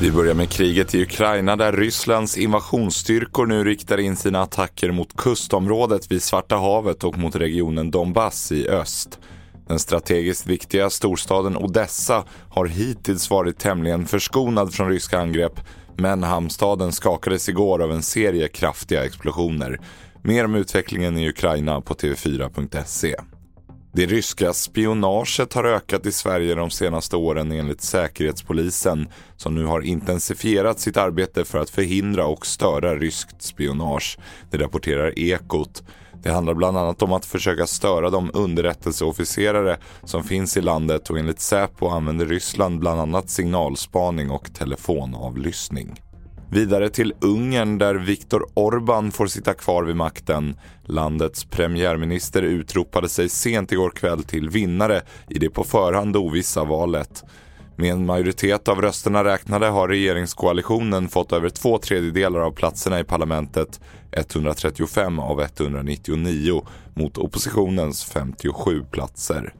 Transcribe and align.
Vi 0.00 0.10
börjar 0.10 0.34
med 0.34 0.50
kriget 0.50 0.94
i 0.94 1.02
Ukraina 1.02 1.56
där 1.56 1.72
Rysslands 1.72 2.38
invasionsstyrkor 2.38 3.46
nu 3.46 3.64
riktar 3.64 3.98
in 3.98 4.16
sina 4.16 4.42
attacker 4.42 4.90
mot 4.90 5.16
kustområdet 5.16 6.12
vid 6.12 6.22
Svarta 6.22 6.56
havet 6.56 7.04
och 7.04 7.18
mot 7.18 7.36
regionen 7.36 7.90
Donbass 7.90 8.52
i 8.52 8.68
öst. 8.68 9.18
Den 9.68 9.78
strategiskt 9.78 10.46
viktiga 10.46 10.90
storstaden 10.90 11.56
Odessa 11.56 12.24
har 12.50 12.66
hittills 12.66 13.30
varit 13.30 13.58
tämligen 13.58 14.06
förskonad 14.06 14.74
från 14.74 14.88
ryska 14.88 15.18
angrepp 15.18 15.60
men 15.96 16.22
hamnstaden 16.22 16.92
skakades 16.92 17.48
igår 17.48 17.82
av 17.82 17.92
en 17.92 18.02
serie 18.02 18.48
kraftiga 18.48 19.04
explosioner. 19.04 19.80
Mer 20.22 20.44
om 20.44 20.54
utvecklingen 20.54 21.18
i 21.18 21.28
Ukraina 21.28 21.80
på 21.80 21.94
tv4.se. 21.94 23.16
Det 23.92 24.06
ryska 24.06 24.52
spionaget 24.52 25.54
har 25.54 25.64
ökat 25.64 26.06
i 26.06 26.12
Sverige 26.12 26.54
de 26.54 26.70
senaste 26.70 27.16
åren 27.16 27.52
enligt 27.52 27.80
Säkerhetspolisen 27.80 29.08
som 29.36 29.54
nu 29.54 29.64
har 29.64 29.80
intensifierat 29.80 30.80
sitt 30.80 30.96
arbete 30.96 31.44
för 31.44 31.58
att 31.58 31.70
förhindra 31.70 32.26
och 32.26 32.46
störa 32.46 32.96
ryskt 32.96 33.42
spionage. 33.42 34.18
Det 34.50 34.58
rapporterar 34.58 35.18
Ekot. 35.18 35.82
Det 36.22 36.30
handlar 36.30 36.54
bland 36.54 36.76
annat 36.76 37.02
om 37.02 37.12
att 37.12 37.26
försöka 37.26 37.66
störa 37.66 38.10
de 38.10 38.30
underrättelseofficerare 38.34 39.76
som 40.04 40.24
finns 40.24 40.56
i 40.56 40.60
landet 40.60 41.10
och 41.10 41.18
enligt 41.18 41.40
Säpo 41.40 41.88
använder 41.88 42.26
Ryssland 42.26 42.80
bland 42.80 43.00
annat 43.00 43.30
signalspaning 43.30 44.30
och 44.30 44.54
telefonavlyssning. 44.54 46.00
Vidare 46.52 46.90
till 46.90 47.14
Ungern 47.20 47.78
där 47.78 47.94
Viktor 47.94 48.46
Orbán 48.54 49.10
får 49.10 49.26
sitta 49.26 49.54
kvar 49.54 49.84
vid 49.84 49.96
makten. 49.96 50.56
Landets 50.84 51.44
premiärminister 51.44 52.42
utropade 52.42 53.08
sig 53.08 53.28
sent 53.28 53.72
igår 53.72 53.90
kväll 53.90 54.24
till 54.24 54.48
vinnare 54.48 55.02
i 55.28 55.38
det 55.38 55.50
på 55.50 55.64
förhand 55.64 56.16
ovissa 56.16 56.64
valet. 56.64 57.24
Med 57.76 57.92
en 57.92 58.06
majoritet 58.06 58.68
av 58.68 58.82
rösterna 58.82 59.24
räknade 59.24 59.66
har 59.66 59.88
regeringskoalitionen 59.88 61.08
fått 61.08 61.32
över 61.32 61.48
två 61.48 61.78
tredjedelar 61.78 62.40
av 62.40 62.52
platserna 62.52 63.00
i 63.00 63.04
parlamentet, 63.04 63.80
135 64.12 65.18
av 65.18 65.40
199, 65.40 66.62
mot 66.94 67.18
oppositionens 67.18 68.04
57 68.04 68.84
platser. 68.90 69.54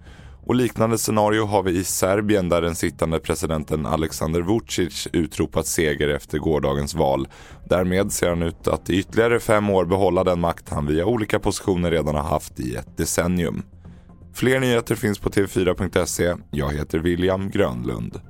Och 0.47 0.55
liknande 0.55 0.99
scenario 0.99 1.45
har 1.45 1.63
vi 1.63 1.79
i 1.79 1.85
Serbien 1.85 2.49
där 2.49 2.63
den 2.63 2.75
sittande 2.75 3.21
presidenten 3.21 3.87
Alexander 3.87 4.43
Vucic 4.43 5.09
utropat 5.13 5.67
seger 5.67 6.09
efter 6.09 6.39
gårdagens 6.39 6.95
val. 6.95 7.29
Därmed 7.69 8.13
ser 8.13 8.29
han 8.29 8.43
ut 8.43 8.69
att 8.69 8.91
i 8.91 8.99
ytterligare 8.99 9.41
fem 9.41 9.71
år 9.71 9.85
behålla 9.85 10.25
den 10.25 10.41
makt 10.41 10.69
han 10.69 10.87
via 10.87 11.07
olika 11.07 11.39
positioner 11.39 11.91
redan 11.91 12.15
har 12.15 12.23
haft 12.23 12.61
i 12.61 12.75
ett 12.75 12.97
decennium. 12.97 13.63
Fler 14.35 14.61
nyheter 14.61 14.95
finns 14.95 15.19
på 15.19 15.31
tv4.se. 15.31 16.35
Jag 16.51 16.73
heter 16.73 16.99
William 16.99 17.51
Grönlund. 17.51 18.21